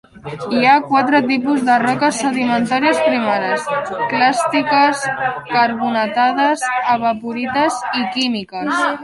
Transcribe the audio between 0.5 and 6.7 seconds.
Hi ha quatre tipus de roques sedimentàries primàries: clàstiques, carbonatades,